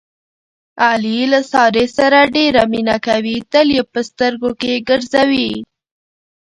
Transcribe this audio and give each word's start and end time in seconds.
علي 0.87 1.19
له 1.33 1.39
سارې 1.51 1.85
سره 1.97 2.19
ډېره 2.35 2.61
مینه 2.71 2.97
کوي، 3.07 3.37
تل 3.51 3.67
یې 3.77 3.83
په 3.91 3.99
سترګو 4.09 4.49
کې 4.61 4.83
ګرځوي. 4.89 5.51